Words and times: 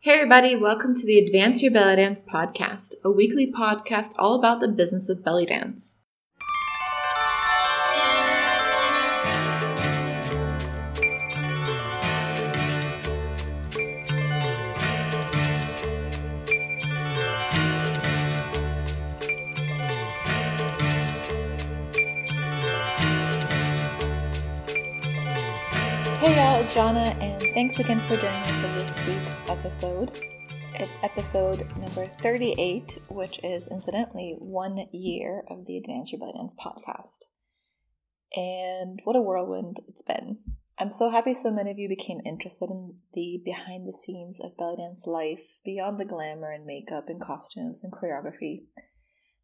Hey, 0.00 0.12
everybody, 0.12 0.54
welcome 0.54 0.94
to 0.94 1.04
the 1.04 1.18
Advance 1.18 1.60
Your 1.60 1.72
Belly 1.72 1.96
Dance 1.96 2.22
podcast, 2.22 2.94
a 3.04 3.10
weekly 3.10 3.50
podcast 3.50 4.12
all 4.16 4.38
about 4.38 4.60
the 4.60 4.68
business 4.68 5.08
of 5.08 5.24
belly 5.24 5.44
dance. 5.44 5.96
Hey 26.18 26.34
y'all, 26.34 26.60
it's 26.60 26.74
Zana, 26.74 27.14
and 27.22 27.40
thanks 27.54 27.78
again 27.78 28.00
for 28.00 28.16
joining 28.16 28.42
me 28.42 28.52
for 28.54 28.66
this 28.74 28.98
week's 29.06 29.38
episode. 29.48 30.10
It's 30.74 30.98
episode 31.04 31.64
number 31.76 32.08
38, 32.20 32.98
which 33.08 33.38
is 33.44 33.68
incidentally 33.68 34.34
one 34.40 34.88
year 34.92 35.44
of 35.48 35.64
the 35.64 35.76
Advanced 35.76 36.16
Dance 36.18 36.56
podcast. 36.58 37.26
And 38.34 38.98
what 39.04 39.14
a 39.14 39.22
whirlwind 39.22 39.76
it's 39.86 40.02
been. 40.02 40.38
I'm 40.80 40.90
so 40.90 41.08
happy 41.08 41.34
so 41.34 41.52
many 41.52 41.70
of 41.70 41.78
you 41.78 41.88
became 41.88 42.20
interested 42.26 42.68
in 42.68 42.96
the 43.14 43.40
behind 43.44 43.86
the 43.86 43.92
scenes 43.92 44.40
of 44.40 44.56
belly 44.56 44.78
dance 44.78 45.06
life 45.06 45.58
beyond 45.64 46.00
the 46.00 46.04
glamour 46.04 46.50
and 46.50 46.66
makeup 46.66 47.04
and 47.06 47.20
costumes 47.20 47.84
and 47.84 47.92
choreography. 47.92 48.62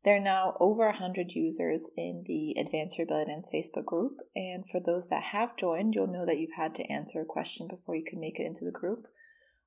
There 0.04 0.16
are 0.16 0.20
now 0.20 0.54
over 0.60 0.84
100 0.84 1.32
users 1.32 1.90
in 1.96 2.24
the 2.26 2.54
Advance 2.60 2.98
Your 2.98 3.06
Belly 3.06 3.24
Dance 3.24 3.50
Facebook 3.52 3.86
group, 3.86 4.18
and 4.36 4.68
for 4.68 4.78
those 4.78 5.08
that 5.08 5.22
have 5.22 5.56
joined, 5.56 5.94
you'll 5.94 6.08
know 6.08 6.26
that 6.26 6.38
you've 6.38 6.56
had 6.56 6.74
to 6.74 6.92
answer 6.92 7.22
a 7.22 7.24
question 7.24 7.66
before 7.66 7.96
you 7.96 8.04
could 8.04 8.18
make 8.18 8.38
it 8.38 8.46
into 8.46 8.66
the 8.66 8.70
group, 8.70 9.06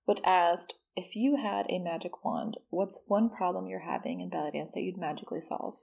which 0.05 0.21
asked 0.23 0.75
if 0.95 1.15
you 1.15 1.37
had 1.37 1.65
a 1.69 1.79
magic 1.79 2.23
wand, 2.23 2.57
what's 2.69 3.01
one 3.07 3.31
problem 3.31 3.65
you're 3.65 3.79
having 3.79 4.21
in 4.21 4.29
belly 4.29 4.51
dance 4.51 4.73
that 4.73 4.83
you'd 4.83 4.97
magically 4.97 5.41
solve? 5.41 5.77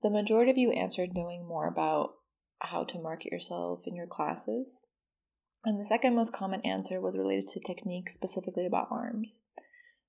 The 0.00 0.10
majority 0.10 0.52
of 0.52 0.58
you 0.58 0.70
answered 0.70 1.10
knowing 1.12 1.44
more 1.44 1.66
about 1.66 2.14
how 2.60 2.84
to 2.84 3.00
market 3.00 3.32
yourself 3.32 3.82
in 3.84 3.96
your 3.96 4.06
classes, 4.06 4.84
and 5.64 5.80
the 5.80 5.84
second 5.84 6.14
most 6.14 6.32
common 6.32 6.60
answer 6.60 7.00
was 7.00 7.18
related 7.18 7.48
to 7.48 7.60
techniques 7.60 8.14
specifically 8.14 8.64
about 8.64 8.92
arms. 8.92 9.42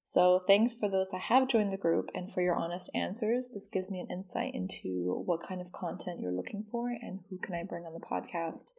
So, 0.07 0.39
thanks 0.45 0.75
for 0.75 0.87
those 0.87 1.09
that 1.09 1.21
have 1.33 1.47
joined 1.47 1.73
the 1.73 1.77
group 1.77 2.11
and 2.13 2.31
for 2.31 2.39
your 2.39 2.53
honest 2.55 2.91
answers. 2.93 3.49
This 3.51 3.67
gives 3.67 3.89
me 3.89 3.99
an 3.99 4.15
insight 4.15 4.53
into 4.53 5.23
what 5.25 5.39
kind 5.39 5.59
of 5.59 5.71
content 5.71 6.19
you're 6.21 6.31
looking 6.31 6.63
for 6.71 6.89
and 6.89 7.21
who 7.27 7.39
can 7.39 7.55
I 7.55 7.63
bring 7.63 7.85
on 7.85 7.93
the 7.93 8.05
podcast 8.05 8.73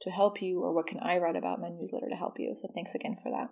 to 0.00 0.10
help 0.10 0.42
you 0.42 0.64
or 0.64 0.74
what 0.74 0.88
can 0.88 0.98
I 0.98 1.18
write 1.18 1.36
about 1.36 1.60
my 1.60 1.68
newsletter 1.68 2.08
to 2.10 2.16
help 2.16 2.40
you. 2.40 2.56
So, 2.56 2.66
thanks 2.74 2.96
again 2.96 3.14
for 3.22 3.30
that. 3.30 3.50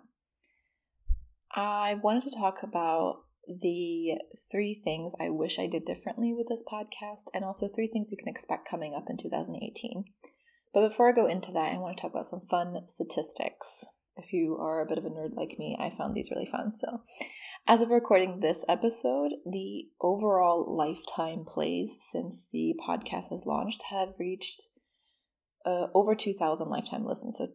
I 1.55 1.95
wanted 2.03 2.23
to 2.23 2.37
talk 2.37 2.63
about 2.63 3.23
the 3.47 4.17
three 4.51 4.73
things 4.73 5.13
I 5.17 5.29
wish 5.29 5.57
I 5.57 5.67
did 5.67 5.85
differently 5.85 6.33
with 6.33 6.49
this 6.49 6.63
podcast 6.69 7.31
and 7.33 7.45
also 7.45 7.69
three 7.69 7.87
things 7.87 8.11
you 8.11 8.17
can 8.17 8.27
expect 8.27 8.69
coming 8.69 8.93
up 8.93 9.05
in 9.09 9.15
2018. 9.15 10.03
But 10.73 10.81
before 10.81 11.07
I 11.07 11.13
go 11.13 11.27
into 11.27 11.53
that, 11.53 11.71
I 11.71 11.77
want 11.77 11.95
to 11.95 12.01
talk 12.01 12.11
about 12.11 12.25
some 12.25 12.41
fun 12.41 12.75
statistics 12.87 13.85
if 14.17 14.33
you 14.33 14.57
are 14.59 14.81
a 14.81 14.85
bit 14.85 14.97
of 14.97 15.05
a 15.05 15.09
nerd 15.09 15.35
like 15.35 15.59
me, 15.59 15.75
I 15.79 15.89
found 15.89 16.15
these 16.15 16.31
really 16.31 16.45
fun. 16.45 16.73
So, 16.75 17.01
as 17.67 17.81
of 17.81 17.89
recording 17.89 18.39
this 18.39 18.63
episode, 18.69 19.31
the 19.45 19.87
overall 19.99 20.75
lifetime 20.75 21.45
plays 21.45 21.97
since 21.99 22.47
the 22.51 22.75
podcast 22.87 23.29
has 23.31 23.45
launched 23.45 23.83
have 23.89 24.09
reached 24.19 24.69
uh, 25.65 25.87
over 25.93 26.15
2,000 26.15 26.69
lifetime 26.69 27.05
listens. 27.05 27.37
So, 27.37 27.47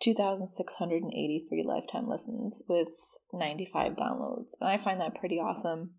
2,683 0.00 1.62
lifetime 1.62 2.08
listens 2.08 2.62
with 2.68 2.88
95 3.32 3.92
downloads. 3.92 4.52
And 4.60 4.68
I 4.68 4.76
find 4.76 5.00
that 5.00 5.14
pretty 5.14 5.36
awesome 5.36 5.92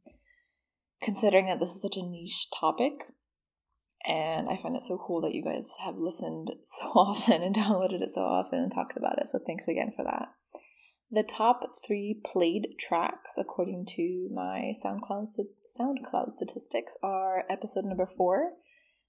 considering 1.02 1.46
that 1.46 1.59
this 1.59 1.75
is 1.75 1.81
such 1.81 1.97
a 1.97 2.06
niche 2.06 2.47
topic. 2.59 2.94
And 4.06 4.50
I 4.50 4.58
find 4.58 4.75
it 4.75 4.84
so 4.84 4.97
cool 4.97 5.22
that 5.22 5.34
you 5.34 5.44
guys 5.44 5.75
have 5.80 5.97
listened 5.97 6.52
so 6.66 6.88
often 6.88 7.41
and 7.41 7.56
downloaded 7.56 8.02
it 8.02 8.14
so 8.14 8.22
often 8.22 8.59
and 8.59 8.74
talked 8.74 8.97
about 8.97 9.19
it. 9.19 9.28
So 9.28 9.40
thanks 9.46 9.68
again 9.68 9.94
for 9.96 10.03
that. 10.03 10.30
The 11.12 11.24
top 11.24 11.62
three 11.86 12.19
played 12.25 12.75
tracks, 12.80 13.34
according 13.38 13.86
to 13.96 14.30
my 14.34 14.74
SoundCloud 14.84 15.28
SoundCloud 15.80 16.34
statistics, 16.34 16.97
are 17.03 17.44
episode 17.50 17.86
number 17.86 18.08
four, 18.08 18.53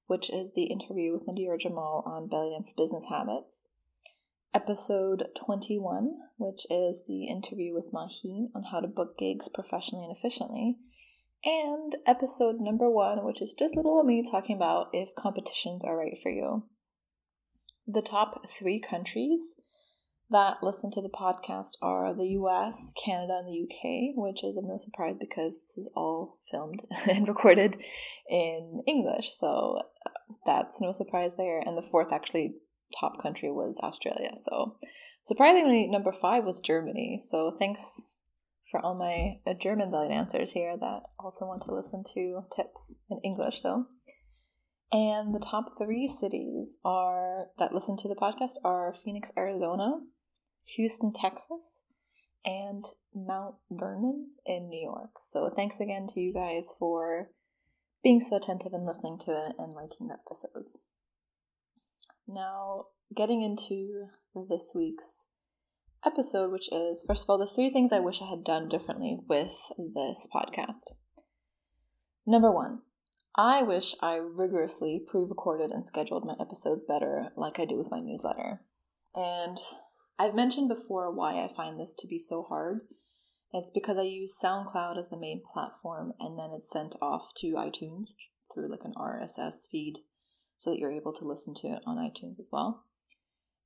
which 0.07 0.29
is 0.31 0.53
the 0.53 0.65
interview 0.65 1.15
with 1.15 1.27
Nadira 1.27 1.59
Jamal 1.59 2.03
on 2.07 2.29
belly 2.29 2.51
dance 2.51 2.75
business 2.77 3.07
habits. 3.09 3.69
Episode 4.53 5.29
21, 5.35 6.11
which 6.37 6.67
is 6.71 7.05
the 7.09 7.27
interview 7.27 7.73
with 7.73 7.91
Maheen 7.91 8.51
on 8.55 8.65
how 8.71 8.81
to 8.81 8.87
book 8.87 9.17
gigs 9.19 9.49
professionally 9.49 10.05
and 10.05 10.15
efficiently 10.15 10.77
and 11.45 11.97
episode 12.07 12.57
number 12.59 12.91
one, 12.91 13.25
which 13.25 13.43
is 13.43 13.55
just 13.59 13.77
little 13.77 14.03
me 14.05 14.25
talking 14.29 14.57
about 14.57 14.89
if 14.93 15.15
competitions 15.15 15.85
are 15.85 15.97
right 15.97 16.17
for 16.23 16.31
you. 16.31 16.65
The 17.87 18.03
top 18.03 18.49
three 18.49 18.81
countries 18.81 19.55
that 20.31 20.57
listen 20.63 20.91
to 20.93 21.03
the 21.03 21.11
podcast 21.11 21.77
are 21.83 22.15
the 22.15 22.29
US, 22.41 22.95
Canada, 23.05 23.37
and 23.39 23.49
the 23.49 23.63
UK, 23.63 24.15
which 24.17 24.43
is 24.43 24.57
of 24.57 24.65
no 24.65 24.79
surprise 24.79 25.17
because 25.19 25.63
this 25.63 25.77
is 25.77 25.93
all 25.95 26.39
filmed 26.51 26.83
and 27.11 27.29
recorded 27.29 27.77
in 28.29 28.83
English. 28.87 29.31
So 29.33 29.81
uh, 30.07 30.11
that's 30.47 30.81
no 30.81 30.93
surprise 30.93 31.33
there. 31.37 31.61
And 31.61 31.77
the 31.77 31.83
fourth, 31.83 32.11
actually, 32.11 32.55
top 32.99 33.23
country 33.23 33.51
was 33.51 33.79
Australia. 33.83 34.31
So 34.37 34.77
surprisingly, 35.25 35.87
number 35.89 36.13
five 36.13 36.45
was 36.45 36.61
Germany. 36.61 37.19
So 37.21 37.55
thanks 37.59 38.11
for 38.75 38.85
all 38.85 38.97
my 38.97 39.39
uh, 39.47 39.55
German 39.55 39.93
belly 39.93 40.09
dancers 40.09 40.53
here 40.53 40.77
that 40.77 41.03
also 41.21 41.47
want 41.47 41.63
to 41.63 41.73
listen 41.73 42.03
to 42.13 42.41
tips 42.55 42.99
in 43.09 43.21
English, 43.23 43.61
though. 43.61 43.87
And 44.91 45.33
the 45.33 45.39
top 45.39 45.67
three 45.79 46.09
cities 46.09 46.79
are 46.85 47.47
that 47.59 47.73
listen 47.73 47.97
to 47.99 48.09
the 48.09 48.17
podcast 48.17 48.55
are 48.65 48.93
Phoenix, 48.93 49.31
Arizona, 49.39 50.01
Houston, 50.65 51.13
Texas, 51.13 51.83
and 52.45 52.85
Mount 53.15 53.55
Vernon 53.71 54.31
in 54.45 54.69
New 54.69 54.83
York. 54.83 55.11
So 55.23 55.53
thanks 55.55 55.79
again 55.79 56.09
to 56.09 56.21
you 56.21 56.35
guys 56.35 56.75
for 56.77 57.31
being 58.03 58.21
so 58.21 58.37
attentive 58.39 58.73
and 58.73 58.85
listening 58.85 59.19
to 59.21 59.31
it 59.31 59.55
and 59.57 59.73
liking 59.73 60.09
the 60.09 60.15
episodes. 60.15 60.79
Now, 62.27 62.87
getting 63.15 63.43
into 63.43 64.09
this 64.49 64.73
week's 64.75 65.29
episode, 66.07 66.51
which 66.51 66.71
is 66.73 67.05
first 67.07 67.25
of 67.25 67.31
all, 67.31 67.39
the 67.39 67.47
three 67.47 67.71
things 67.71 67.93
I 67.93 68.01
wish 68.01 68.21
I 68.21 68.29
had 68.29 68.45
done 68.45 68.69
differently 68.69 69.19
with 69.29 69.55
this 69.79 70.29
podcast. 70.35 70.93
Number 72.27 72.51
one, 72.51 72.83
I 73.37 73.63
wish 73.63 73.95
I 74.01 74.15
rigorously 74.15 75.03
pre 75.05 75.25
recorded 75.25 75.71
and 75.71 75.87
scheduled 75.87 76.25
my 76.25 76.35
episodes 76.41 76.85
better, 76.85 77.33
like 77.37 77.59
I 77.59 77.65
do 77.65 77.77
with 77.77 77.91
my 77.91 78.01
newsletter. 78.01 78.63
And 79.15 79.59
I've 80.19 80.35
mentioned 80.35 80.69
before 80.69 81.13
why 81.13 81.43
I 81.43 81.49
find 81.49 81.79
this 81.79 81.93
to 81.99 82.07
be 82.07 82.19
so 82.19 82.45
hard. 82.45 82.83
It's 83.53 83.71
because 83.71 83.99
I 83.99 84.03
use 84.03 84.39
SoundCloud 84.43 84.99
as 84.99 85.09
the 85.09 85.19
main 85.19 85.43
platform, 85.53 86.13
and 86.21 86.39
then 86.39 86.51
it's 86.53 86.71
sent 86.71 86.97
off 87.03 87.33
to 87.37 87.55
iTunes 87.55 88.15
through 88.53 88.71
like 88.71 88.85
an 88.85 88.95
RSS 88.97 89.69
feed 89.71 89.99
so 90.57 90.71
that 90.71 90.79
you're 90.79 90.91
able 90.93 91.13
to 91.13 91.25
listen 91.25 91.55
to 91.55 91.69
it 91.69 91.83
on 91.87 91.97
iTunes 91.97 92.39
as 92.39 92.49
well. 92.53 92.85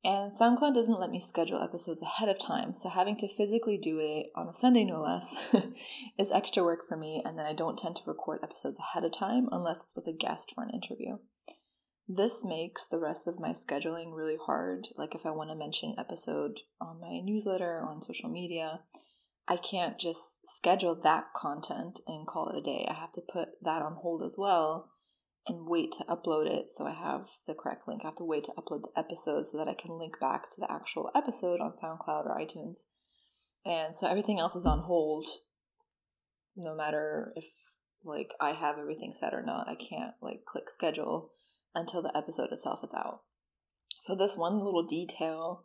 And 0.04 0.30
SoundCloud 0.32 0.74
doesn't 0.74 1.00
let 1.00 1.10
me 1.10 1.18
schedule 1.18 1.60
episodes 1.60 2.02
ahead 2.02 2.28
of 2.28 2.38
time, 2.38 2.72
so 2.74 2.88
having 2.88 3.16
to 3.16 3.28
physically 3.28 3.76
do 3.76 3.98
it 3.98 4.26
on 4.36 4.46
a 4.46 4.52
Sunday, 4.52 4.84
no 4.84 5.00
less, 5.00 5.54
is 6.18 6.30
extra 6.30 6.62
work 6.62 6.84
for 6.86 6.96
me, 6.96 7.20
and 7.24 7.36
then 7.36 7.46
I 7.46 7.52
don't 7.52 7.76
tend 7.76 7.96
to 7.96 8.02
record 8.06 8.38
episodes 8.42 8.78
ahead 8.78 9.04
of 9.04 9.12
time 9.12 9.48
unless 9.50 9.82
it's 9.82 9.96
with 9.96 10.06
a 10.06 10.12
guest 10.12 10.52
for 10.54 10.62
an 10.62 10.70
interview. 10.70 11.18
This 12.06 12.44
makes 12.44 12.86
the 12.86 13.00
rest 13.00 13.26
of 13.26 13.40
my 13.40 13.50
scheduling 13.50 14.14
really 14.14 14.38
hard. 14.46 14.86
Like, 14.96 15.16
if 15.16 15.26
I 15.26 15.30
want 15.30 15.50
to 15.50 15.56
mention 15.56 15.90
an 15.90 15.98
episode 15.98 16.60
on 16.80 17.00
my 17.00 17.20
newsletter 17.22 17.80
or 17.80 17.90
on 17.90 18.00
social 18.00 18.30
media, 18.30 18.80
I 19.48 19.56
can't 19.56 19.98
just 19.98 20.46
schedule 20.46 20.94
that 21.02 21.32
content 21.34 22.00
and 22.06 22.26
call 22.26 22.50
it 22.50 22.58
a 22.58 22.62
day. 22.62 22.86
I 22.88 22.94
have 22.94 23.12
to 23.12 23.20
put 23.20 23.48
that 23.62 23.82
on 23.82 23.94
hold 23.94 24.22
as 24.22 24.36
well 24.38 24.90
and 25.48 25.66
wait 25.66 25.92
to 25.92 26.04
upload 26.04 26.46
it 26.46 26.70
so 26.70 26.86
I 26.86 26.92
have 26.92 27.26
the 27.46 27.54
correct 27.54 27.88
link. 27.88 28.02
I 28.04 28.08
have 28.08 28.16
to 28.16 28.24
wait 28.24 28.44
to 28.44 28.52
upload 28.52 28.82
the 28.82 28.98
episode 28.98 29.46
so 29.46 29.58
that 29.58 29.68
I 29.68 29.74
can 29.74 29.98
link 29.98 30.20
back 30.20 30.50
to 30.50 30.60
the 30.60 30.70
actual 30.70 31.10
episode 31.14 31.60
on 31.60 31.72
SoundCloud 31.72 32.26
or 32.26 32.38
iTunes. 32.38 32.84
And 33.64 33.94
so 33.94 34.06
everything 34.06 34.38
else 34.38 34.56
is 34.56 34.66
on 34.66 34.80
hold 34.80 35.26
no 36.56 36.74
matter 36.74 37.32
if 37.36 37.46
like 38.04 38.34
I 38.40 38.50
have 38.52 38.78
everything 38.78 39.12
set 39.12 39.34
or 39.34 39.42
not. 39.42 39.68
I 39.68 39.74
can't 39.74 40.14
like 40.20 40.44
click 40.44 40.68
schedule 40.68 41.30
until 41.74 42.02
the 42.02 42.16
episode 42.16 42.50
itself 42.52 42.80
is 42.82 42.94
out. 42.94 43.22
So 44.00 44.14
this 44.14 44.36
one 44.36 44.64
little 44.64 44.86
detail 44.86 45.64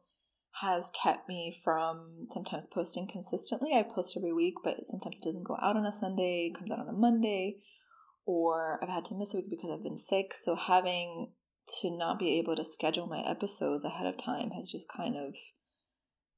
has 0.61 0.91
kept 0.91 1.27
me 1.27 1.53
from 1.63 2.27
sometimes 2.31 2.67
posting 2.71 3.07
consistently. 3.07 3.71
I 3.73 3.83
post 3.83 4.15
every 4.15 4.33
week, 4.33 4.55
but 4.63 4.85
sometimes 4.85 5.17
it 5.17 5.23
doesn't 5.23 5.47
go 5.47 5.57
out 5.61 5.75
on 5.75 5.85
a 5.85 5.91
Sunday, 5.91 6.51
it 6.51 6.57
comes 6.57 6.71
out 6.71 6.79
on 6.79 6.89
a 6.89 6.93
Monday 6.93 7.57
or 8.25 8.79
I've 8.81 8.89
had 8.89 9.05
to 9.05 9.15
miss 9.15 9.33
a 9.33 9.37
week 9.37 9.49
because 9.49 9.71
I've 9.71 9.83
been 9.83 9.97
sick. 9.97 10.33
So 10.33 10.55
having 10.55 11.31
to 11.81 11.95
not 11.95 12.19
be 12.19 12.39
able 12.39 12.55
to 12.55 12.65
schedule 12.65 13.07
my 13.07 13.21
episodes 13.21 13.83
ahead 13.83 14.07
of 14.07 14.17
time 14.17 14.51
has 14.51 14.67
just 14.69 14.89
kind 14.89 15.15
of 15.15 15.35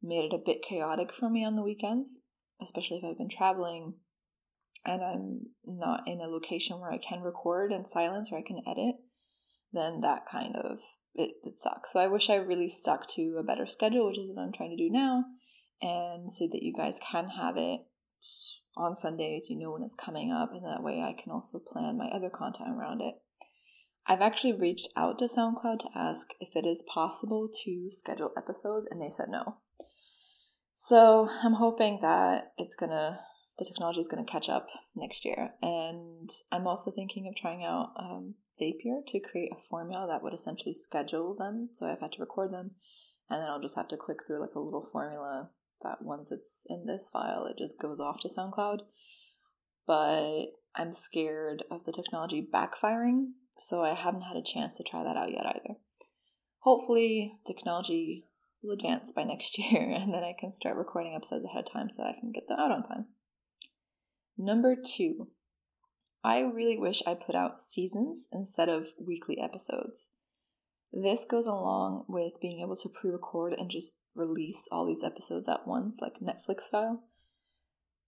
made 0.02 0.26
it 0.26 0.34
a 0.34 0.44
bit 0.44 0.62
chaotic 0.62 1.14
for 1.14 1.30
me 1.30 1.44
on 1.44 1.56
the 1.56 1.64
weekends, 1.64 2.20
especially 2.62 2.98
if 2.98 3.04
I've 3.04 3.18
been 3.18 3.30
traveling 3.30 3.96
and 4.86 5.04
I'm 5.04 5.42
not 5.66 6.08
in 6.08 6.22
a 6.22 6.28
location 6.28 6.80
where 6.80 6.92
I 6.92 7.00
can 7.00 7.22
record 7.22 7.72
in 7.72 7.86
silence 7.86 8.30
or 8.32 8.38
I 8.38 8.44
can 8.44 8.62
edit, 8.68 8.96
then 9.74 10.02
that 10.02 10.26
kind 10.32 10.56
of 10.56 10.80
it, 11.16 11.32
it 11.44 11.58
sucks. 11.58 11.94
So 11.94 12.00
I 12.00 12.08
wish 12.08 12.30
I 12.30 12.36
really 12.36 12.70
stuck 12.70 13.08
to 13.12 13.38
a 13.40 13.44
better 13.44 13.66
schedule, 13.66 14.08
which 14.08 14.20
is 14.20 14.30
what 14.30 14.42
I'm 14.42 14.52
trying 14.52 14.78
to 14.78 14.84
do 14.84 14.92
now, 14.92 15.24
and 15.82 16.32
so 16.32 16.48
that 16.52 16.62
you 16.62 16.74
guys 16.74 17.00
can 17.12 17.30
have 17.30 17.58
it 17.58 17.82
on 18.78 18.96
Sundays, 18.96 19.50
you 19.50 19.58
know 19.58 19.72
when 19.72 19.84
it's 19.84 19.96
coming 19.96 20.32
up, 20.32 20.52
and 20.52 20.64
that 20.66 20.84
way 20.84 21.02
I 21.02 21.14
can 21.14 21.32
also 21.32 21.60
plan 21.60 21.98
my 21.98 22.08
other 22.08 22.30
content 22.30 22.70
around 22.78 23.02
it. 23.02 23.16
I've 24.08 24.22
actually 24.22 24.54
reached 24.54 24.90
out 24.96 25.18
to 25.20 25.26
SoundCloud 25.26 25.80
to 25.80 25.90
ask 25.96 26.28
if 26.40 26.56
it 26.56 26.66
is 26.66 26.84
possible 26.88 27.50
to 27.64 27.88
schedule 27.90 28.32
episodes, 28.38 28.88
and 28.90 29.02
they 29.02 29.10
said 29.10 29.30
no. 29.30 29.58
So 30.76 31.30
I'm 31.42 31.54
hoping 31.54 32.00
that 32.02 32.54
it's 32.58 32.76
gonna 32.76 33.22
the 33.58 33.64
technology 33.64 34.02
is 34.02 34.10
gonna 34.10 34.26
catch 34.26 34.50
up 34.50 34.68
next 34.96 35.24
year, 35.24 35.52
and 35.62 36.30
I'm 36.52 36.68
also 36.68 36.92
thinking 36.92 37.28
of 37.28 37.36
trying 37.36 37.64
out 37.64 37.94
um, 37.98 38.36
Zapier 38.50 39.06
to 39.08 39.20
create 39.22 39.52
a 39.54 39.62
formula 39.62 40.06
that 40.10 40.22
would 40.22 40.34
essentially 40.34 40.74
schedule 40.74 41.34
them. 41.34 41.70
So 41.72 41.86
I've 41.86 42.02
had 42.02 42.12
to 42.14 42.22
record 42.22 42.52
them, 42.52 42.72
and 43.30 43.42
then 43.42 43.50
I'll 43.50 43.62
just 43.62 43.78
have 43.78 43.88
to 43.88 43.98
click 43.98 44.20
through 44.28 44.42
like 44.42 44.56
a 44.56 44.60
little 44.60 44.86
formula 44.92 45.50
that 45.84 46.02
once 46.02 46.32
it's 46.32 46.66
in 46.70 46.86
this 46.86 47.10
file, 47.12 47.46
it 47.46 47.58
just 47.58 47.80
goes 47.80 48.00
off 48.00 48.20
to 48.22 48.28
SoundCloud. 48.28 48.80
But 49.88 50.48
I'm 50.76 50.94
scared 50.94 51.64
of 51.70 51.86
the 51.86 51.92
technology 51.92 52.46
backfiring, 52.52 53.32
so 53.58 53.82
I 53.82 53.94
haven't 53.94 54.22
had 54.22 54.38
a 54.38 54.44
chance 54.44 54.78
to 54.78 54.84
try 54.84 55.04
that 55.04 55.18
out 55.18 55.32
yet 55.32 55.46
either. 55.46 55.76
Hopefully, 56.60 57.40
technology 57.46 58.26
will 58.62 58.74
advance 58.74 59.12
by 59.12 59.24
next 59.24 59.58
year, 59.72 59.90
and 59.90 60.14
then 60.14 60.24
I 60.24 60.34
can 60.38 60.52
start 60.52 60.78
recording 60.78 61.16
episodes 61.16 61.46
ahead 61.46 61.66
of 61.68 61.72
time 61.72 61.90
so 61.90 62.04
I 62.04 62.20
can 62.20 62.32
get 62.32 62.48
them 62.48 62.60
out 62.60 62.72
on 62.72 62.84
time. 62.84 63.06
Number 64.38 64.76
two, 64.76 65.30
I 66.24 66.40
really 66.40 66.78
wish 66.78 67.04
I 67.06 67.14
put 67.14 67.36
out 67.36 67.62
seasons 67.62 68.28
instead 68.32 68.68
of 68.68 68.88
weekly 69.00 69.40
episodes. 69.40 70.10
This 70.92 71.24
goes 71.24 71.46
along 71.46 72.06
with 72.08 72.42
being 72.42 72.62
able 72.62 72.76
to 72.78 72.90
pre 72.90 73.12
record 73.12 73.54
and 73.54 73.70
just 73.70 73.96
release 74.16 74.68
all 74.72 74.86
these 74.86 75.04
episodes 75.04 75.48
at 75.48 75.68
once, 75.68 76.00
like 76.02 76.20
Netflix 76.20 76.62
style. 76.62 77.04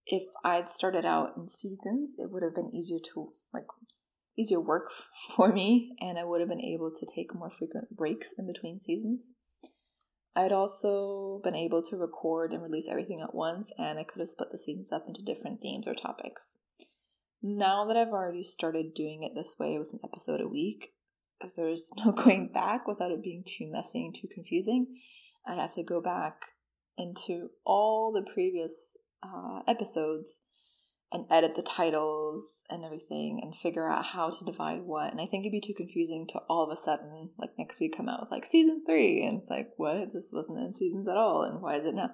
If 0.06 0.24
I'd 0.44 0.70
started 0.70 1.06
out 1.06 1.36
in 1.36 1.50
seasons, 1.50 2.16
it 2.18 2.32
would 2.32 2.44
have 2.44 2.56
been 2.56 2.74
easier 2.74 3.00
to, 3.14 3.34
like, 3.54 3.66
easier 4.38 4.62
work 4.62 4.90
for 5.36 5.52
me, 5.52 5.96
and 6.00 6.18
I 6.18 6.24
would 6.24 6.40
have 6.40 6.50
been 6.50 6.64
able 6.64 6.92
to 6.92 7.06
take 7.06 7.36
more 7.36 7.50
frequent 7.50 7.96
breaks 7.96 8.34
in 8.38 8.48
between 8.48 8.80
seasons. 8.80 9.34
I'd 10.36 10.52
also 10.52 11.42
been 11.44 11.56
able 11.56 11.82
to 11.82 11.98
record 11.98 12.54
and 12.54 12.62
release 12.62 12.88
everything 12.88 13.22
at 13.22 13.34
once, 13.34 13.72
and 13.78 13.98
I 13.98 14.04
could 14.04 14.20
have 14.20 14.30
split 14.30 14.50
the 14.52 14.60
seasons 14.60 14.92
up 14.92 15.06
into 15.08 15.24
different 15.24 15.62
themes 15.62 15.88
or 15.88 15.96
topics. 15.96 16.58
Now 17.42 17.86
that 17.86 17.98
I've 17.98 18.10
already 18.10 18.44
started 18.44 18.94
doing 18.94 19.24
it 19.24 19.32
this 19.34 19.56
way 19.60 19.78
with 19.80 19.94
an 19.94 20.00
episode 20.04 20.42
a 20.42 20.48
week, 20.48 20.94
there's 21.56 21.92
no 22.06 22.12
going 22.12 22.52
back 22.54 22.88
without 22.88 23.12
it 23.12 23.24
being 23.24 23.44
too 23.46 23.68
messy 23.72 24.06
and 24.06 24.14
too 24.14 24.28
confusing. 24.32 25.00
I'd 25.48 25.60
have 25.60 25.74
to 25.76 25.84
go 25.84 26.02
back 26.02 26.42
into 26.98 27.50
all 27.66 28.12
the 28.12 28.30
previous 28.32 28.98
uh, 29.24 29.60
episodes 29.68 30.42
and 31.12 31.26
edit 31.32 31.56
the 31.56 31.64
titles 31.64 32.64
and 32.70 32.84
everything 32.84 33.40
and 33.42 33.56
figure 33.56 33.90
out 33.90 34.06
how 34.06 34.30
to 34.30 34.46
divide 34.46 34.82
what. 34.82 35.12
And 35.12 35.22
I 35.22 35.26
think 35.26 35.44
it'd 35.44 35.54
be 35.54 35.62
too 35.62 35.74
confusing 35.74 36.26
to 36.30 36.40
all 36.50 36.64
of 36.64 36.78
a 36.78 36.82
sudden, 36.82 37.30
like 37.38 37.52
next 37.58 37.80
week, 37.80 37.96
come 37.96 38.10
out 38.10 38.20
with 38.20 38.32
like 38.32 38.46
season 38.46 38.84
three. 38.86 39.24
And 39.24 39.40
it's 39.40 39.50
like, 39.50 39.70
what? 39.78 40.14
This 40.14 40.32
wasn't 40.34 40.60
in 40.60 40.74
seasons 40.74 41.08
at 41.08 41.16
all. 41.16 41.44
And 41.44 41.62
why 41.62 41.78
is 41.78 41.86
it 41.86 41.96
now? 41.96 42.12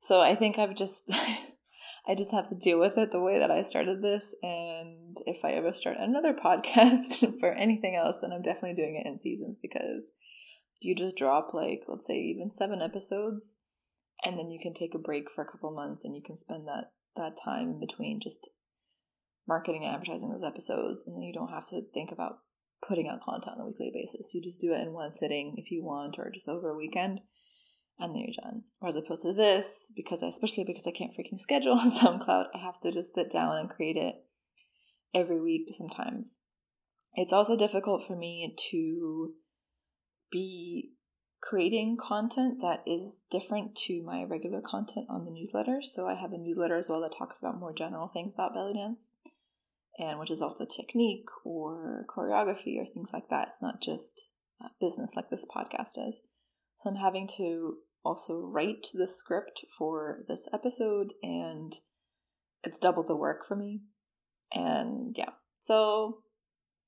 So 0.00 0.20
I 0.20 0.34
think 0.34 0.58
I've 0.58 0.74
just 0.74 1.10
I 2.08 2.14
just 2.16 2.32
have 2.32 2.48
to 2.48 2.54
deal 2.56 2.80
with 2.80 2.96
it 2.96 3.12
the 3.12 3.20
way 3.20 3.38
that 3.38 3.50
I 3.50 3.62
started 3.62 4.02
this. 4.02 4.34
And 4.42 5.16
if 5.26 5.44
I 5.44 5.52
ever 5.52 5.72
start 5.72 5.96
another 6.00 6.34
podcast 6.44 7.38
for 7.38 7.52
anything 7.52 7.94
else, 7.94 8.16
then 8.20 8.32
I'm 8.32 8.42
definitely 8.42 8.74
doing 8.74 8.96
it 8.96 9.08
in 9.08 9.18
seasons 9.18 9.58
because 9.60 10.10
you 10.80 10.94
just 10.94 11.16
drop 11.16 11.52
like, 11.52 11.84
let's 11.88 12.06
say, 12.06 12.16
even 12.16 12.50
seven 12.50 12.80
episodes, 12.82 13.56
and 14.24 14.38
then 14.38 14.50
you 14.50 14.58
can 14.60 14.74
take 14.74 14.94
a 14.94 14.98
break 14.98 15.30
for 15.30 15.42
a 15.42 15.50
couple 15.50 15.70
months 15.70 16.04
and 16.04 16.14
you 16.14 16.22
can 16.24 16.36
spend 16.36 16.66
that 16.66 16.92
that 17.16 17.36
time 17.42 17.70
in 17.70 17.80
between 17.80 18.20
just 18.20 18.48
marketing 19.46 19.84
and 19.84 19.94
advertising 19.94 20.30
those 20.30 20.46
episodes 20.46 21.02
and 21.04 21.16
then 21.16 21.22
you 21.22 21.32
don't 21.32 21.52
have 21.52 21.66
to 21.66 21.80
think 21.92 22.12
about 22.12 22.38
putting 22.86 23.08
out 23.08 23.20
content 23.20 23.56
on 23.56 23.62
a 23.62 23.66
weekly 23.66 23.90
basis 23.92 24.32
you 24.34 24.42
just 24.42 24.60
do 24.60 24.72
it 24.72 24.80
in 24.80 24.92
one 24.92 25.12
sitting 25.12 25.54
if 25.56 25.70
you 25.72 25.82
want 25.82 26.16
or 26.16 26.30
just 26.30 26.48
over 26.48 26.70
a 26.70 26.76
weekend 26.76 27.20
and 27.98 28.14
then 28.14 28.22
you're 28.22 28.44
done. 28.44 28.62
Or 28.80 28.88
as 28.88 28.96
opposed 28.96 29.22
to 29.22 29.32
this, 29.32 29.92
because 29.96 30.22
I, 30.22 30.28
especially 30.28 30.64
because 30.64 30.86
I 30.86 30.92
can't 30.92 31.12
freaking 31.12 31.38
schedule 31.38 31.72
on 31.72 31.90
SoundCloud, 31.98 32.46
I 32.54 32.58
have 32.58 32.80
to 32.80 32.92
just 32.92 33.14
sit 33.14 33.30
down 33.30 33.56
and 33.56 33.68
create 33.68 33.96
it 33.96 34.14
every 35.14 35.40
week 35.40 35.68
sometimes. 35.72 36.40
It's 37.14 37.32
also 37.32 37.56
difficult 37.56 38.06
for 38.06 38.14
me 38.14 38.54
to 38.70 39.32
be 40.30 40.92
creating 41.40 41.96
content 41.96 42.60
that 42.60 42.82
is 42.86 43.24
different 43.30 43.76
to 43.76 44.02
my 44.02 44.24
regular 44.24 44.60
content 44.60 45.06
on 45.08 45.24
the 45.24 45.30
newsletter. 45.30 45.80
So 45.82 46.06
I 46.08 46.14
have 46.14 46.32
a 46.32 46.38
newsletter 46.38 46.76
as 46.76 46.88
well 46.88 47.00
that 47.02 47.12
talks 47.16 47.38
about 47.38 47.60
more 47.60 47.72
general 47.72 48.08
things 48.08 48.34
about 48.34 48.54
belly 48.54 48.74
dance, 48.74 49.12
and 49.98 50.18
which 50.18 50.30
is 50.30 50.42
also 50.42 50.64
technique 50.64 51.28
or 51.44 52.04
choreography 52.08 52.78
or 52.78 52.86
things 52.86 53.10
like 53.12 53.28
that. 53.30 53.48
It's 53.48 53.62
not 53.62 53.80
just 53.80 54.30
uh, 54.62 54.68
business 54.80 55.14
like 55.14 55.30
this 55.30 55.46
podcast 55.46 56.08
is. 56.08 56.22
So 56.74 56.90
I'm 56.90 56.96
having 56.96 57.28
to 57.36 57.78
also 58.04 58.40
write 58.40 58.88
the 58.94 59.08
script 59.08 59.64
for 59.76 60.24
this 60.28 60.48
episode, 60.52 61.12
and 61.22 61.72
it's 62.64 62.78
double 62.78 63.04
the 63.04 63.16
work 63.16 63.44
for 63.44 63.56
me. 63.56 63.82
And 64.52 65.14
yeah, 65.16 65.30
so 65.60 66.18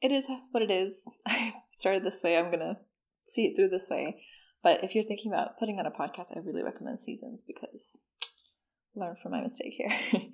it 0.00 0.10
is 0.12 0.26
what 0.50 0.62
it 0.62 0.70
is. 0.70 1.04
I 1.26 1.52
started 1.72 2.04
this 2.04 2.22
way, 2.22 2.36
I'm 2.36 2.50
gonna 2.50 2.78
see 3.30 3.46
it 3.46 3.56
through 3.56 3.68
this 3.68 3.88
way. 3.90 4.22
But 4.62 4.84
if 4.84 4.94
you're 4.94 5.04
thinking 5.04 5.32
about 5.32 5.58
putting 5.58 5.78
on 5.78 5.86
a 5.86 5.90
podcast, 5.90 6.36
I 6.36 6.40
really 6.40 6.62
recommend 6.62 7.00
seasons 7.00 7.42
because 7.46 8.00
learn 8.94 9.16
from 9.16 9.32
my 9.32 9.40
mistake 9.40 9.74
here. 9.74 9.92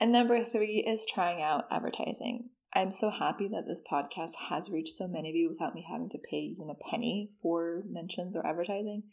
and 0.00 0.12
number 0.12 0.44
three 0.44 0.84
is 0.86 1.06
trying 1.06 1.42
out 1.42 1.64
advertising. 1.70 2.50
I'm 2.74 2.90
so 2.90 3.10
happy 3.10 3.48
that 3.48 3.66
this 3.66 3.82
podcast 3.90 4.32
has 4.48 4.68
reached 4.68 4.94
so 4.94 5.06
many 5.06 5.30
of 5.30 5.36
you 5.36 5.48
without 5.48 5.74
me 5.74 5.86
having 5.88 6.08
to 6.10 6.18
pay 6.18 6.38
even 6.38 6.68
a 6.70 6.90
penny 6.90 7.30
for 7.40 7.84
mentions 7.88 8.34
or 8.34 8.44
advertising. 8.44 9.04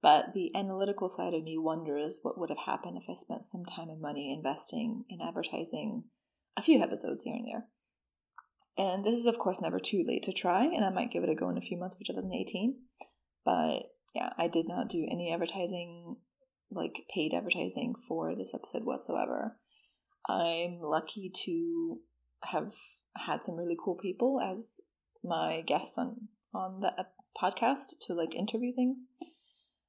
But 0.00 0.34
the 0.34 0.50
analytical 0.54 1.08
side 1.08 1.34
of 1.34 1.42
me 1.42 1.58
wonders 1.58 2.18
what 2.22 2.38
would 2.38 2.50
have 2.50 2.66
happened 2.66 2.96
if 2.96 3.08
I 3.08 3.14
spent 3.14 3.44
some 3.44 3.64
time 3.64 3.88
and 3.88 4.00
money 4.00 4.32
investing 4.32 5.04
in 5.08 5.20
advertising 5.20 6.04
a 6.56 6.62
few 6.62 6.80
episodes 6.80 7.22
here 7.22 7.34
and 7.34 7.46
there. 7.46 7.66
And 8.76 9.04
this 9.04 9.14
is, 9.14 9.26
of 9.26 9.38
course, 9.38 9.60
never 9.60 9.78
too 9.78 10.02
late 10.06 10.22
to 10.24 10.32
try, 10.32 10.64
and 10.64 10.84
I 10.84 10.90
might 10.90 11.10
give 11.10 11.22
it 11.22 11.28
a 11.28 11.34
go 11.34 11.50
in 11.50 11.58
a 11.58 11.62
few 11.62 11.76
months 11.78 11.96
for 11.96 12.04
2018. 12.04 12.76
But 13.44 13.82
yeah, 14.14 14.30
I 14.38 14.48
did 14.48 14.66
not 14.66 14.88
do 14.88 15.06
any 15.10 15.32
advertising, 15.32 16.16
like 16.70 17.04
paid 17.14 17.34
advertising 17.34 17.94
for 18.08 18.34
this 18.34 18.52
episode 18.54 18.84
whatsoever. 18.84 19.56
I'm 20.28 20.78
lucky 20.80 21.30
to 21.44 21.98
have 22.44 22.72
had 23.16 23.44
some 23.44 23.56
really 23.56 23.76
cool 23.82 23.96
people 23.96 24.40
as 24.40 24.80
my 25.22 25.62
guests 25.62 25.98
on 25.98 26.28
on 26.54 26.80
the 26.80 27.06
podcast 27.40 27.98
to 28.00 28.14
like 28.14 28.34
interview 28.34 28.72
things 28.72 29.06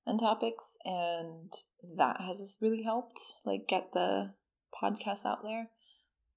and 0.05 0.19
topics 0.19 0.77
and 0.85 1.51
that 1.97 2.19
has 2.21 2.57
really 2.61 2.83
helped 2.83 3.19
like 3.45 3.67
get 3.67 3.91
the 3.93 4.33
podcast 4.81 5.25
out 5.25 5.39
there 5.43 5.67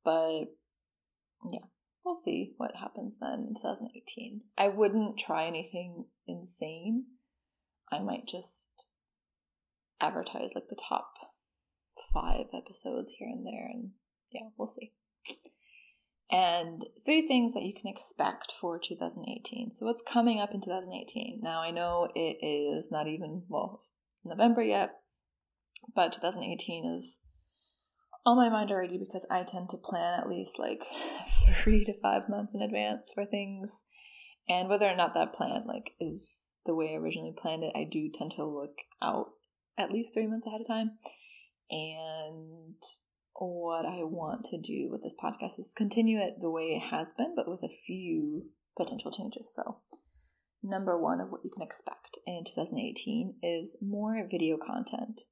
but 0.04 0.44
yeah 1.50 1.66
we'll 2.06 2.14
see 2.14 2.54
what 2.56 2.76
happens 2.76 3.16
then 3.20 3.46
in 3.48 3.54
2018 3.54 4.40
i 4.56 4.68
wouldn't 4.68 5.18
try 5.18 5.44
anything 5.44 6.06
insane 6.26 7.04
i 7.90 7.98
might 7.98 8.26
just 8.26 8.86
advertise 10.00 10.52
like 10.54 10.68
the 10.70 10.80
top 10.88 11.12
five 12.12 12.46
episodes 12.54 13.14
here 13.18 13.28
and 13.28 13.44
there 13.44 13.68
and 13.72 13.90
yeah 14.30 14.48
we'll 14.56 14.68
see 14.68 14.92
and 16.30 16.84
three 17.04 17.26
things 17.26 17.54
that 17.54 17.62
you 17.62 17.72
can 17.72 17.88
expect 17.88 18.52
for 18.60 18.80
2018. 18.80 19.70
So, 19.70 19.86
what's 19.86 20.02
coming 20.02 20.40
up 20.40 20.52
in 20.52 20.60
2018? 20.60 21.40
Now, 21.40 21.60
I 21.60 21.70
know 21.70 22.08
it 22.14 22.38
is 22.44 22.90
not 22.90 23.06
even, 23.06 23.44
well, 23.48 23.82
November 24.24 24.62
yet, 24.62 24.90
but 25.94 26.12
2018 26.12 26.84
is 26.96 27.20
on 28.26 28.36
my 28.36 28.48
mind 28.48 28.72
already 28.72 28.98
because 28.98 29.24
I 29.30 29.44
tend 29.44 29.70
to 29.70 29.76
plan 29.76 30.18
at 30.18 30.28
least 30.28 30.58
like 30.58 30.84
three 31.54 31.84
to 31.84 31.94
five 32.02 32.28
months 32.28 32.54
in 32.54 32.60
advance 32.60 33.12
for 33.14 33.24
things. 33.24 33.84
And 34.48 34.68
whether 34.68 34.86
or 34.86 34.96
not 34.96 35.14
that 35.14 35.32
plan 35.32 35.64
like 35.66 35.92
is 36.00 36.52
the 36.66 36.74
way 36.74 36.92
I 36.92 36.98
originally 36.98 37.34
planned 37.36 37.62
it, 37.62 37.72
I 37.74 37.86
do 37.90 38.10
tend 38.12 38.32
to 38.32 38.44
look 38.44 38.74
out 39.00 39.28
at 39.78 39.92
least 39.92 40.12
three 40.12 40.26
months 40.26 40.46
ahead 40.46 40.60
of 40.60 40.66
time. 40.66 40.98
And 41.70 42.82
what 43.34 43.86
I 43.86 44.02
want 44.02 44.44
to 44.46 44.58
do 44.58 44.88
with 44.90 45.02
this 45.02 45.14
podcast 45.22 45.58
is 45.58 45.74
continue 45.76 46.18
it 46.18 46.34
the 46.40 46.50
way 46.50 46.80
it 46.82 46.90
has 46.90 47.12
been, 47.16 47.34
but 47.36 47.48
with 47.48 47.62
a 47.62 47.74
few 47.86 48.46
potential 48.76 49.10
changes. 49.10 49.52
So 49.54 49.78
number 50.62 51.00
one 51.00 51.20
of 51.20 51.30
what 51.30 51.42
you 51.44 51.50
can 51.52 51.62
expect 51.62 52.18
in 52.26 52.42
2018 52.44 53.36
is 53.42 53.76
more 53.80 54.26
video 54.28 54.56
content. 54.56 55.22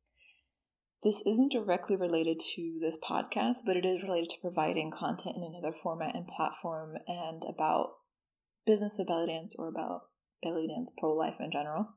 This 1.04 1.22
isn't 1.26 1.52
directly 1.52 1.96
related 1.96 2.40
to 2.54 2.78
this 2.80 2.96
podcast, 2.96 3.56
but 3.66 3.76
it 3.76 3.84
is 3.84 4.02
related 4.02 4.30
to 4.30 4.40
providing 4.40 4.90
content 4.90 5.36
in 5.36 5.42
another 5.42 5.70
format 5.70 6.16
and 6.16 6.26
platform 6.26 6.96
and 7.06 7.42
about 7.46 7.96
business 8.64 8.98
of 8.98 9.06
belly 9.06 9.26
dance 9.26 9.54
or 9.58 9.68
about 9.68 10.04
belly 10.42 10.66
dance 10.66 10.90
pro 10.96 11.10
life 11.12 11.36
in 11.40 11.50
general. 11.50 11.90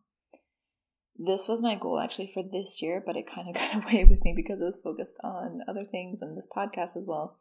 This 1.15 1.47
was 1.47 1.63
my 1.63 1.75
goal 1.75 2.01
actually 2.01 2.27
for 2.27 2.43
this 2.43 2.81
year, 2.81 3.01
but 3.03 3.15
it 3.15 3.31
kind 3.33 3.47
of 3.47 3.55
got 3.55 3.81
away 3.81 4.03
with 4.03 4.25
me 4.25 4.33
because 4.35 4.61
I 4.61 4.65
was 4.65 4.81
focused 4.83 5.21
on 5.23 5.61
other 5.69 5.85
things 5.85 6.21
and 6.21 6.37
this 6.37 6.47
podcast 6.53 6.97
as 6.97 7.05
well. 7.07 7.37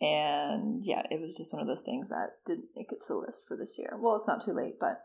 And 0.00 0.84
yeah, 0.84 1.02
it 1.10 1.20
was 1.20 1.36
just 1.36 1.52
one 1.52 1.60
of 1.60 1.66
those 1.66 1.82
things 1.82 2.08
that 2.10 2.36
didn't 2.46 2.68
make 2.76 2.92
it 2.92 3.00
to 3.00 3.14
the 3.14 3.18
list 3.18 3.46
for 3.48 3.56
this 3.56 3.80
year. 3.80 3.98
Well, 3.98 4.14
it's 4.14 4.28
not 4.28 4.44
too 4.44 4.52
late, 4.52 4.78
but 4.78 5.00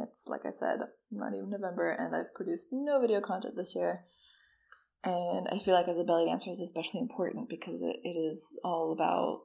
it's 0.00 0.26
like 0.26 0.44
I 0.44 0.50
said, 0.50 0.80
not 1.12 1.32
even 1.32 1.50
November, 1.50 1.92
and 1.92 2.16
I've 2.16 2.34
produced 2.34 2.70
no 2.72 3.00
video 3.00 3.20
content 3.20 3.54
this 3.54 3.76
year. 3.76 4.06
And 5.04 5.48
I 5.52 5.58
feel 5.58 5.74
like 5.74 5.88
as 5.88 5.98
a 5.98 6.04
belly 6.04 6.26
dancer 6.26 6.50
is 6.50 6.60
especially 6.60 7.00
important 7.00 7.48
because 7.48 7.82
it, 7.82 7.96
it 8.02 8.16
is 8.16 8.58
all 8.64 8.92
about 8.92 9.42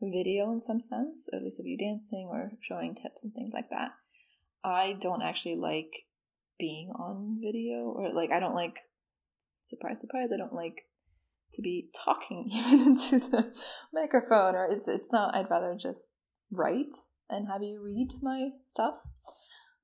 video 0.00 0.52
in 0.52 0.60
some 0.60 0.80
sense, 0.80 1.28
at 1.32 1.42
least 1.42 1.58
of 1.58 1.66
you 1.66 1.76
dancing 1.76 2.28
or 2.30 2.52
showing 2.60 2.94
tips 2.94 3.24
and 3.24 3.32
things 3.34 3.52
like 3.52 3.70
that. 3.70 3.92
I 4.62 4.96
don't 5.00 5.22
actually 5.22 5.56
like 5.56 6.06
being 6.58 6.90
on 6.90 7.38
video 7.42 7.92
or 7.94 8.12
like 8.12 8.30
I 8.30 8.40
don't 8.40 8.54
like 8.54 8.78
surprise 9.64 10.00
surprise 10.00 10.30
I 10.32 10.36
don't 10.36 10.54
like 10.54 10.82
to 11.54 11.62
be 11.62 11.88
talking 12.04 12.48
even 12.54 12.80
into 12.88 13.18
the 13.18 13.52
microphone 13.92 14.54
or 14.54 14.66
it's 14.66 14.86
it's 14.86 15.08
not 15.10 15.34
I'd 15.34 15.50
rather 15.50 15.74
just 15.74 16.00
write 16.52 16.94
and 17.28 17.48
have 17.48 17.64
you 17.64 17.82
read 17.82 18.12
my 18.22 18.50
stuff 18.68 19.02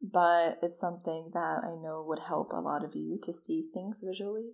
but 0.02 0.58
it's 0.62 0.80
something 0.80 1.30
that 1.34 1.62
I 1.64 1.76
know 1.76 2.04
would 2.06 2.20
help 2.20 2.52
a 2.52 2.60
lot 2.60 2.84
of 2.84 2.94
you 2.94 3.18
to 3.22 3.32
see 3.32 3.68
things 3.72 4.02
visually, 4.04 4.52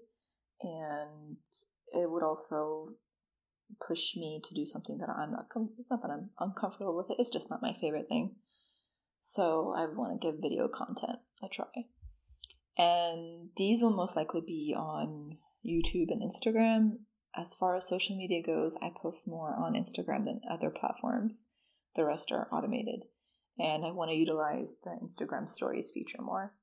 and 0.60 1.36
it 1.92 2.10
would 2.10 2.22
also 2.22 2.94
push 3.86 4.16
me 4.16 4.40
to 4.44 4.54
do 4.54 4.64
something 4.64 4.98
that 4.98 5.08
I'm 5.08 5.32
not. 5.32 5.48
Com- 5.48 5.74
it's 5.78 5.90
not 5.90 6.02
that 6.02 6.10
I'm 6.10 6.30
uncomfortable 6.38 6.96
with 6.96 7.10
it; 7.10 7.16
it's 7.18 7.30
just 7.30 7.50
not 7.50 7.62
my 7.62 7.74
favorite 7.80 8.08
thing. 8.08 8.36
So 9.20 9.74
I 9.76 9.86
want 9.86 10.20
to 10.20 10.26
give 10.26 10.40
video 10.40 10.68
content 10.68 11.18
a 11.42 11.48
try, 11.48 11.66
and 12.78 13.50
these 13.56 13.82
will 13.82 13.94
most 13.96 14.16
likely 14.16 14.42
be 14.46 14.74
on 14.76 15.38
YouTube 15.66 16.10
and 16.10 16.22
Instagram. 16.22 16.98
As 17.34 17.54
far 17.54 17.76
as 17.76 17.88
social 17.88 18.16
media 18.16 18.42
goes, 18.42 18.78
I 18.80 18.90
post 18.96 19.28
more 19.28 19.54
on 19.54 19.74
Instagram 19.74 20.24
than 20.24 20.40
other 20.48 20.70
platforms. 20.70 21.48
The 21.94 22.04
rest 22.04 22.32
are 22.32 22.48
automated 22.50 23.04
and 23.58 23.84
I 23.84 23.90
want 23.90 24.10
to 24.10 24.16
utilize 24.16 24.76
the 24.84 24.98
Instagram 25.02 25.48
stories 25.48 25.90
feature 25.92 26.20
more. 26.20 26.54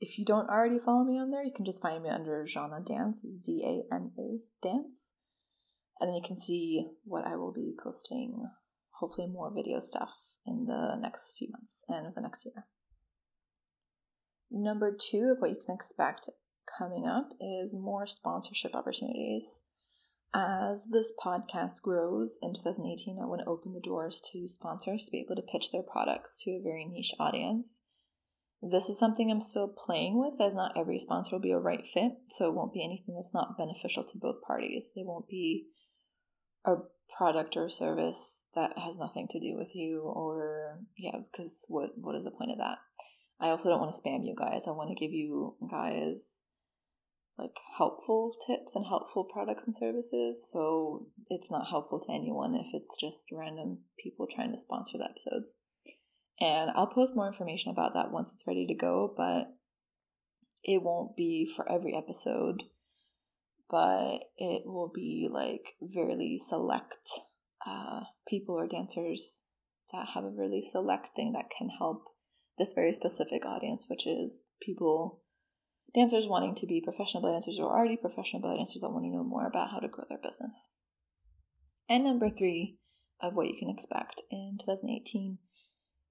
If 0.00 0.18
you 0.18 0.24
don't 0.24 0.48
already 0.48 0.78
follow 0.78 1.04
me 1.04 1.18
on 1.18 1.30
there, 1.30 1.42
you 1.42 1.52
can 1.54 1.66
just 1.66 1.82
find 1.82 2.02
me 2.02 2.08
under 2.08 2.44
Zana 2.44 2.84
Dance, 2.84 3.20
Z 3.20 3.62
A 3.64 3.94
N 3.94 4.12
A 4.18 4.38
Dance. 4.62 5.14
And 6.00 6.08
then 6.08 6.14
you 6.14 6.22
can 6.22 6.36
see 6.36 6.88
what 7.04 7.26
I 7.26 7.36
will 7.36 7.52
be 7.52 7.74
posting, 7.82 8.48
hopefully 8.92 9.26
more 9.26 9.52
video 9.54 9.78
stuff 9.78 10.16
in 10.46 10.64
the 10.64 10.96
next 10.96 11.34
few 11.38 11.48
months 11.50 11.84
and 11.88 12.06
of 12.06 12.14
the 12.14 12.22
next 12.22 12.46
year. 12.46 12.66
Number 14.50 14.96
two 14.98 15.32
of 15.34 15.40
what 15.40 15.50
you 15.50 15.58
can 15.64 15.74
expect 15.74 16.30
coming 16.78 17.06
up 17.06 17.28
is 17.38 17.76
more 17.76 18.06
sponsorship 18.06 18.74
opportunities. 18.74 19.60
As 20.32 20.86
this 20.90 21.12
podcast 21.22 21.82
grows 21.82 22.38
in 22.40 22.54
2018, 22.54 23.18
I 23.20 23.26
want 23.26 23.42
to 23.42 23.50
open 23.50 23.74
the 23.74 23.80
doors 23.80 24.22
to 24.32 24.46
sponsors 24.46 25.04
to 25.04 25.10
be 25.10 25.20
able 25.20 25.36
to 25.36 25.42
pitch 25.42 25.72
their 25.72 25.82
products 25.82 26.40
to 26.44 26.52
a 26.52 26.62
very 26.62 26.86
niche 26.86 27.12
audience. 27.18 27.82
This 28.62 28.90
is 28.90 28.98
something 28.98 29.30
I'm 29.30 29.40
still 29.40 29.68
playing 29.68 30.18
with, 30.18 30.40
as 30.40 30.54
not 30.54 30.76
every 30.76 30.98
sponsor 30.98 31.36
will 31.36 31.40
be 31.40 31.52
a 31.52 31.58
right 31.58 31.86
fit, 31.86 32.12
so 32.28 32.48
it 32.48 32.54
won't 32.54 32.74
be 32.74 32.84
anything 32.84 33.14
that's 33.14 33.32
not 33.32 33.56
beneficial 33.56 34.04
to 34.04 34.18
both 34.18 34.42
parties. 34.46 34.92
It 34.94 35.06
won't 35.06 35.28
be 35.28 35.66
a 36.66 36.74
product 37.16 37.56
or 37.56 37.68
service 37.68 38.48
that 38.54 38.78
has 38.78 38.98
nothing 38.98 39.28
to 39.30 39.40
do 39.40 39.56
with 39.56 39.74
you, 39.74 40.02
or 40.02 40.80
yeah, 40.98 41.16
because 41.32 41.64
what 41.68 41.90
what 41.96 42.16
is 42.16 42.24
the 42.24 42.30
point 42.30 42.50
of 42.50 42.58
that? 42.58 42.78
I 43.40 43.48
also 43.48 43.70
don't 43.70 43.80
want 43.80 43.94
to 43.94 44.00
spam 44.00 44.26
you 44.26 44.34
guys. 44.38 44.64
I 44.68 44.72
want 44.72 44.90
to 44.90 44.94
give 44.94 45.12
you 45.12 45.56
guys 45.70 46.40
like 47.38 47.56
helpful 47.78 48.34
tips 48.46 48.76
and 48.76 48.84
helpful 48.86 49.24
products 49.24 49.64
and 49.64 49.74
services. 49.74 50.46
So 50.52 51.06
it's 51.28 51.50
not 51.50 51.68
helpful 51.68 51.98
to 52.00 52.12
anyone 52.12 52.54
if 52.54 52.74
it's 52.74 52.94
just 53.00 53.28
random 53.32 53.78
people 53.98 54.26
trying 54.26 54.50
to 54.50 54.58
sponsor 54.58 54.98
the 54.98 55.08
episodes. 55.08 55.54
And 56.40 56.70
I'll 56.70 56.86
post 56.86 57.14
more 57.14 57.26
information 57.26 57.70
about 57.70 57.94
that 57.94 58.10
once 58.10 58.32
it's 58.32 58.46
ready 58.46 58.66
to 58.66 58.74
go, 58.74 59.12
but 59.14 59.54
it 60.64 60.82
won't 60.82 61.16
be 61.16 61.46
for 61.46 61.70
every 61.70 61.94
episode, 61.94 62.64
but 63.68 64.18
it 64.38 64.62
will 64.64 64.90
be 64.94 65.28
like 65.30 65.74
very 65.82 66.38
select 66.38 67.08
uh, 67.66 68.00
people 68.26 68.54
or 68.54 68.66
dancers 68.66 69.46
that 69.92 70.08
have 70.14 70.24
a 70.24 70.30
really 70.30 70.62
select 70.62 71.10
thing 71.14 71.32
that 71.32 71.50
can 71.56 71.68
help 71.78 72.04
this 72.58 72.72
very 72.72 72.92
specific 72.92 73.44
audience, 73.44 73.86
which 73.88 74.06
is 74.06 74.44
people 74.62 75.20
dancers 75.94 76.26
wanting 76.26 76.54
to 76.54 76.66
be 76.66 76.80
professional 76.80 77.22
belly 77.22 77.34
dancers 77.34 77.58
or 77.58 77.76
already 77.76 77.96
professional 77.96 78.40
belly 78.40 78.56
dancers 78.56 78.80
that 78.80 78.90
want 78.90 79.04
to 79.04 79.10
know 79.10 79.24
more 79.24 79.46
about 79.46 79.70
how 79.70 79.78
to 79.78 79.88
grow 79.88 80.04
their 80.08 80.18
business. 80.22 80.68
And 81.88 82.04
number 82.04 82.30
three 82.30 82.78
of 83.20 83.34
what 83.34 83.48
you 83.48 83.56
can 83.58 83.68
expect 83.68 84.22
in 84.30 84.56
2018 84.60 85.38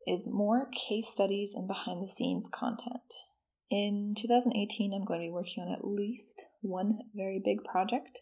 is 0.09 0.27
more 0.29 0.69
case 0.89 1.07
studies 1.07 1.53
and 1.53 1.67
behind 1.67 2.01
the 2.01 2.07
scenes 2.07 2.49
content. 2.51 3.13
In 3.69 4.15
2018, 4.17 4.93
I'm 4.93 5.05
going 5.05 5.19
to 5.19 5.27
be 5.27 5.31
working 5.31 5.63
on 5.63 5.71
at 5.73 5.85
least 5.85 6.47
one 6.61 6.99
very 7.13 7.39
big 7.43 7.63
project, 7.63 8.21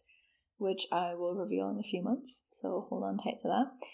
which 0.58 0.86
I 0.92 1.14
will 1.14 1.36
reveal 1.36 1.70
in 1.70 1.80
a 1.80 1.88
few 1.88 2.04
months, 2.04 2.44
so 2.50 2.88
hold 2.90 3.04
on 3.04 3.18
tight 3.18 3.40
to 3.44 3.48
that 3.48 3.88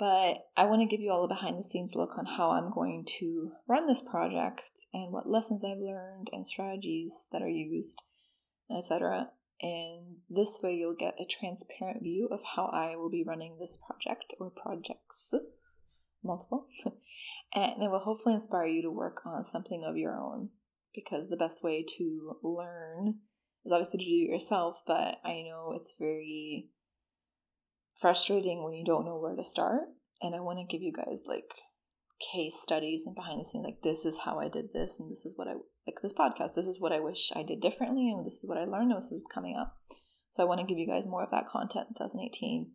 but 0.00 0.46
I 0.56 0.64
want 0.64 0.80
to 0.80 0.88
give 0.88 1.02
you 1.02 1.12
all 1.12 1.26
a 1.26 1.28
behind 1.28 1.58
the 1.58 1.62
scenes 1.62 1.94
look 1.94 2.16
on 2.16 2.24
how 2.24 2.52
I'm 2.52 2.70
going 2.72 3.04
to 3.18 3.52
run 3.68 3.86
this 3.86 4.00
project 4.00 4.86
and 4.94 5.12
what 5.12 5.28
lessons 5.28 5.62
I've 5.62 5.76
learned 5.76 6.30
and 6.32 6.46
strategies 6.46 7.28
that 7.32 7.42
are 7.42 7.48
used, 7.48 8.02
etc. 8.74 9.28
And 9.60 10.16
this 10.30 10.58
way 10.62 10.72
you'll 10.72 10.96
get 10.98 11.20
a 11.20 11.26
transparent 11.26 12.02
view 12.02 12.28
of 12.32 12.40
how 12.56 12.70
I 12.72 12.96
will 12.96 13.10
be 13.10 13.22
running 13.22 13.58
this 13.60 13.76
project 13.76 14.32
or 14.40 14.50
projects, 14.50 15.34
multiple, 16.24 16.66
and 17.54 17.82
it 17.82 17.90
will 17.90 18.00
hopefully 18.00 18.34
inspire 18.34 18.66
you 18.66 18.82
to 18.82 18.90
work 18.90 19.22
on 19.26 19.44
something 19.44 19.84
of 19.84 19.96
your 19.96 20.16
own 20.16 20.50
because 20.94 21.28
the 21.28 21.36
best 21.36 21.62
way 21.62 21.84
to 21.98 22.36
learn 22.42 23.20
is 23.64 23.72
obviously 23.72 23.98
to 23.98 24.04
do 24.04 24.26
it 24.26 24.32
yourself, 24.32 24.82
but 24.86 25.18
I 25.24 25.42
know 25.42 25.74
it's 25.76 25.94
very 25.98 26.68
frustrating 27.98 28.64
when 28.64 28.74
you 28.74 28.84
don't 28.84 29.04
know 29.04 29.18
where 29.18 29.36
to 29.36 29.44
start. 29.44 29.82
And 30.22 30.34
I 30.34 30.40
want 30.40 30.58
to 30.58 30.64
give 30.64 30.82
you 30.82 30.92
guys 30.92 31.22
like 31.26 31.50
case 32.32 32.60
studies 32.62 33.04
and 33.06 33.14
behind 33.14 33.40
the 33.40 33.44
scenes 33.44 33.64
like 33.64 33.80
this 33.82 34.04
is 34.04 34.18
how 34.18 34.38
I 34.38 34.48
did 34.48 34.74
this 34.74 35.00
and 35.00 35.10
this 35.10 35.24
is 35.24 35.32
what 35.36 35.48
I 35.48 35.52
like 35.86 35.96
this 36.02 36.12
podcast 36.12 36.52
this 36.54 36.66
is 36.66 36.78
what 36.78 36.92
I 36.92 37.00
wish 37.00 37.32
I 37.34 37.42
did 37.42 37.62
differently 37.62 38.10
and 38.10 38.26
this 38.26 38.34
is 38.34 38.44
what 38.46 38.58
I 38.58 38.64
learned 38.64 38.92
and 38.92 39.00
this 39.00 39.10
is 39.10 39.26
coming 39.32 39.56
up. 39.58 39.78
So 40.30 40.42
I 40.42 40.46
want 40.46 40.60
to 40.60 40.66
give 40.66 40.78
you 40.78 40.86
guys 40.86 41.06
more 41.06 41.24
of 41.24 41.30
that 41.30 41.48
content 41.48 41.88
in 41.88 41.94
2018 41.94 42.72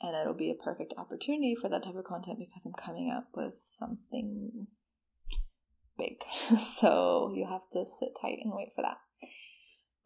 and 0.00 0.16
it'll 0.16 0.34
be 0.34 0.50
a 0.50 0.62
perfect 0.62 0.94
opportunity 0.96 1.54
for 1.54 1.68
that 1.68 1.82
type 1.82 1.96
of 1.96 2.04
content 2.04 2.38
because 2.38 2.64
I'm 2.64 2.72
coming 2.72 3.12
up 3.14 3.28
with 3.34 3.54
something 3.54 4.66
big. 5.98 6.16
so 6.58 7.32
you 7.34 7.46
have 7.48 7.68
to 7.72 7.84
sit 7.84 8.16
tight 8.20 8.38
and 8.42 8.52
wait 8.54 8.70
for 8.74 8.82
that. 8.82 8.98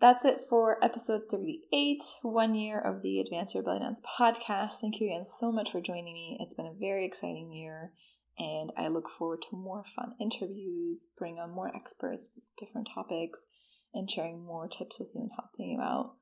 That's 0.01 0.25
it 0.25 0.41
for 0.51 0.85
episode 0.85 1.23
38, 1.31 2.03
one 2.23 2.55
year 2.55 2.79
of 2.79 3.01
the 3.01 3.21
Advance 3.21 3.55
Your 3.55 3.63
Dance 3.63 4.03
podcast. 4.19 4.75
Thank 4.81 5.01
you 5.01 5.07
again 5.07 5.25
so 5.25 5.53
much 5.53 5.71
for 5.71 5.81
joining 5.81 6.13
me. 6.13 6.37
It's 6.41 6.55
been 6.55 6.67
a 6.67 6.79
very 6.79 7.07
exciting 7.07 7.53
year, 7.53 7.93
and 8.39 8.71
I 8.77 8.89
look 8.89 9.09
forward 9.09 9.43
to 9.49 9.57
more 9.57 9.85
fun 9.97 10.15
interviews, 10.21 11.07
bring 11.17 11.39
on 11.39 11.55
more 11.55 11.75
experts 11.75 12.33
with 12.35 12.45
different 12.59 12.89
topics, 12.93 13.47
and 13.95 14.11
sharing 14.11 14.45
more 14.45 14.69
tips 14.69 14.99
with 14.99 15.13
you 15.15 15.23
and 15.23 15.31
helping 15.39 15.71
you 15.71 15.81
out. 15.81 16.17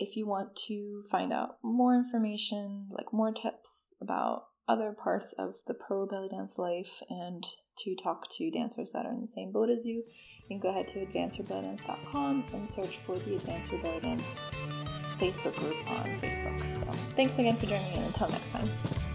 If 0.00 0.16
you 0.16 0.26
want 0.26 0.56
to 0.68 1.02
find 1.10 1.30
out 1.30 1.58
more 1.62 1.94
information, 1.94 2.86
like 2.90 3.12
more 3.12 3.32
tips 3.32 3.92
about 4.00 4.44
other 4.66 4.92
parts 4.92 5.34
of 5.38 5.52
the 5.66 5.74
pro 5.74 6.06
belly 6.06 6.30
dance 6.30 6.58
life 6.58 7.02
and 7.10 7.44
to 7.76 7.94
talk 7.96 8.26
to 8.30 8.50
dancers 8.50 8.92
that 8.92 9.04
are 9.04 9.12
in 9.12 9.20
the 9.20 9.28
same 9.28 9.52
boat 9.52 9.68
as 9.68 9.84
you, 9.84 9.96
you 9.96 10.48
can 10.48 10.58
go 10.58 10.70
ahead 10.70 10.88
to 10.88 11.04
advanceyourbellydance.com 11.04 12.44
and 12.54 12.66
search 12.66 12.96
for 12.96 13.18
the 13.18 13.36
Advance 13.36 13.68
Belly 13.68 14.00
Dance 14.00 14.36
Facebook 15.18 15.56
group 15.58 15.90
on 15.90 16.06
Facebook. 16.16 16.74
So 16.74 16.86
thanks 17.14 17.38
again 17.38 17.56
for 17.56 17.66
joining 17.66 17.90
me 17.90 17.96
and 17.96 18.06
until 18.06 18.28
next 18.28 18.52
time. 18.52 19.09